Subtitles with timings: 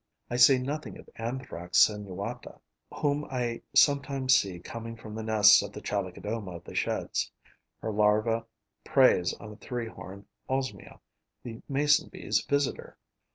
[0.31, 2.59] I say nothing of Anthrax sinuata,
[2.91, 7.31] whom I sometimes see coming from the nests of the Chalicodoma of the Sheds;
[7.83, 8.47] her larva
[8.83, 10.99] preys on the Three horned Osmia,
[11.43, 12.97] the Mason bee's visitor.